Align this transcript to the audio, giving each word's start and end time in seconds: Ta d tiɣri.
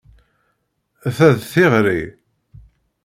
Ta 1.15 1.29
d 1.37 1.39
tiɣri. 1.51 2.01